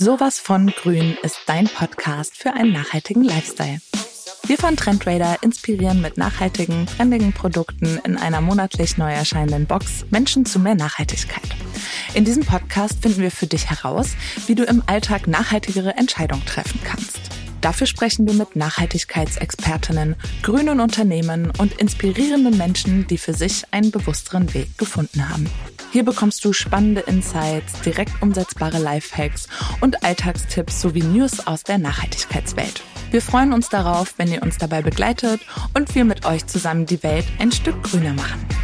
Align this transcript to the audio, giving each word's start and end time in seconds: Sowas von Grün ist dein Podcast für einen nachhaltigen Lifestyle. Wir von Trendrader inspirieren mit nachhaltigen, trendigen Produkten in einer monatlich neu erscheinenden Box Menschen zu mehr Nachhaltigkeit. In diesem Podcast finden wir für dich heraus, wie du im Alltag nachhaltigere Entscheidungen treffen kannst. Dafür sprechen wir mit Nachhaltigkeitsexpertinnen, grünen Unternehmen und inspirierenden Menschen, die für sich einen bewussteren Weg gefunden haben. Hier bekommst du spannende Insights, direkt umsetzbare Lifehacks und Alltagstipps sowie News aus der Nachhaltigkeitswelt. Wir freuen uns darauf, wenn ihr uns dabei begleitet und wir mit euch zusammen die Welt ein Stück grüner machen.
Sowas 0.00 0.38
von 0.38 0.68
Grün 0.68 1.16
ist 1.24 1.40
dein 1.46 1.66
Podcast 1.66 2.36
für 2.36 2.52
einen 2.52 2.72
nachhaltigen 2.72 3.24
Lifestyle. 3.24 3.80
Wir 4.46 4.56
von 4.56 4.76
Trendrader 4.76 5.38
inspirieren 5.42 6.00
mit 6.00 6.16
nachhaltigen, 6.16 6.86
trendigen 6.86 7.32
Produkten 7.32 7.98
in 8.04 8.16
einer 8.16 8.40
monatlich 8.40 8.96
neu 8.96 9.12
erscheinenden 9.12 9.66
Box 9.66 10.04
Menschen 10.10 10.46
zu 10.46 10.60
mehr 10.60 10.76
Nachhaltigkeit. 10.76 11.42
In 12.14 12.24
diesem 12.24 12.44
Podcast 12.44 13.02
finden 13.02 13.22
wir 13.22 13.32
für 13.32 13.48
dich 13.48 13.70
heraus, 13.70 14.10
wie 14.46 14.54
du 14.54 14.62
im 14.62 14.84
Alltag 14.86 15.26
nachhaltigere 15.26 15.96
Entscheidungen 15.96 16.46
treffen 16.46 16.80
kannst. 16.84 17.18
Dafür 17.60 17.88
sprechen 17.88 18.24
wir 18.28 18.34
mit 18.34 18.54
Nachhaltigkeitsexpertinnen, 18.54 20.14
grünen 20.44 20.78
Unternehmen 20.78 21.50
und 21.58 21.72
inspirierenden 21.72 22.56
Menschen, 22.56 23.08
die 23.08 23.18
für 23.18 23.34
sich 23.34 23.64
einen 23.72 23.90
bewussteren 23.90 24.54
Weg 24.54 24.78
gefunden 24.78 25.28
haben. 25.28 25.50
Hier 25.90 26.04
bekommst 26.04 26.44
du 26.44 26.52
spannende 26.52 27.00
Insights, 27.00 27.80
direkt 27.80 28.20
umsetzbare 28.20 28.78
Lifehacks 28.78 29.48
und 29.80 30.04
Alltagstipps 30.04 30.82
sowie 30.82 31.02
News 31.02 31.46
aus 31.46 31.62
der 31.62 31.78
Nachhaltigkeitswelt. 31.78 32.82
Wir 33.10 33.22
freuen 33.22 33.54
uns 33.54 33.70
darauf, 33.70 34.14
wenn 34.18 34.30
ihr 34.30 34.42
uns 34.42 34.58
dabei 34.58 34.82
begleitet 34.82 35.40
und 35.72 35.94
wir 35.94 36.04
mit 36.04 36.26
euch 36.26 36.46
zusammen 36.46 36.84
die 36.84 37.02
Welt 37.02 37.24
ein 37.38 37.52
Stück 37.52 37.82
grüner 37.82 38.12
machen. 38.12 38.57